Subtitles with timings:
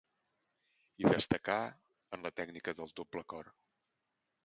[1.03, 1.59] I destacà
[2.19, 3.57] en la tècnica del doble cor.